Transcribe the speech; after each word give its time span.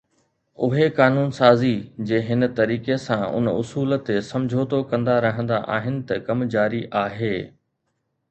اهي 0.67 0.85
قانون 0.99 1.27
سازي 1.39 1.73
جي 2.11 2.21
هن 2.29 2.47
طريقي 2.59 2.95
سان 3.03 3.25
ان 3.41 3.49
اصول 3.59 3.93
تي 4.07 4.15
سمجهوتو 4.29 4.79
ڪندا 4.93 5.17
رهندا 5.25 5.59
آهن 5.77 5.99
ته 6.13 6.23
ڪم 6.31 6.41
جاري 6.57 6.81
آهي 7.05 7.33